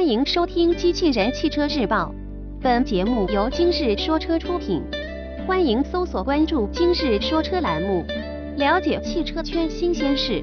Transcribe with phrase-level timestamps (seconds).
[0.00, 2.10] 欢迎收听《机器人汽车日报》，
[2.62, 4.82] 本节目由今日说车出品。
[5.46, 8.02] 欢迎搜索关注“今日说车”栏目，
[8.56, 10.42] 了解汽车圈新鲜事。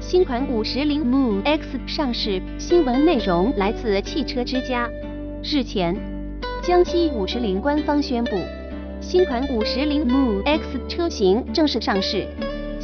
[0.00, 4.88] 新款五十铃 Move X 上市，新闻内容来自汽车之家。
[5.42, 5.94] 日前，
[6.62, 8.38] 江西五十铃官方宣布，
[9.02, 12.26] 新款五十铃 Move X 车型正式上市。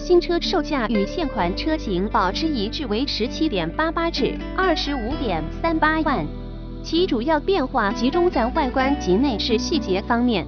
[0.05, 6.27] 新车售价与现款车型保持一致，为十七点八八至二十五点三八万。
[6.83, 10.45] 其主要变化集中在外观及内饰细节方面。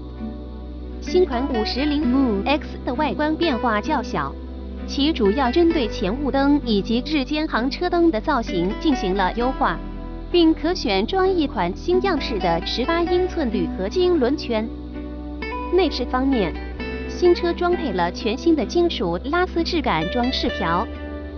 [1.00, 4.34] 新款五十铃 Move X 的外观变化较小，
[4.88, 9.78] 其主要针对前雾灯以及日间行车灯的造型进行了优化，
[10.32, 14.68] 并可选装一款新样式的十八英寸铝合金轮圈。
[15.72, 16.73] 内饰方面。
[17.16, 20.84] 新车装配了全新的金属拉丝质感装饰条，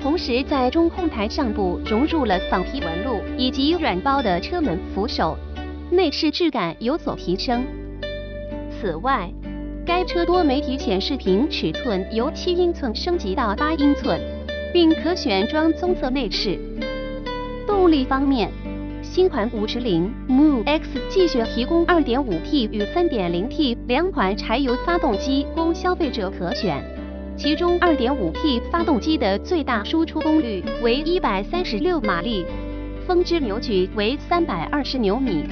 [0.01, 5.37] 同时在中控台上部融入了仿皮纹路以及软包的车门扶手，
[5.91, 7.63] 内饰质感有所提升。
[8.71, 9.31] 此外，
[9.85, 14.19] 该车多媒体显示屏尺寸由七英寸升级到八英寸，
[14.73, 16.59] 并可选装棕色内饰。
[17.67, 18.51] 动力方面，
[19.13, 26.85] 新款五十铃 Move X 继续提供 2.5T 与 3.0T 两款柴油发动机供消费者可选，
[27.39, 32.45] 其中 2.5T 发动机的最大输出功率为136马力，
[33.07, 35.45] 峰值扭矩为320牛米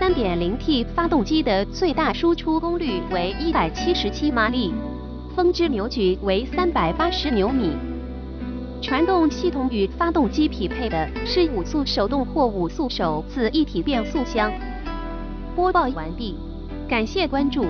[0.00, 4.72] ；3.0T 发动机的最大输出功率为177马力，
[5.34, 7.72] 峰值扭矩为380牛米。
[8.84, 14.52] 传动系统与发动机匹配的是五速手动或五速手自一体变速箱。
[15.56, 16.36] 播报完毕，
[16.86, 17.62] 感谢关注。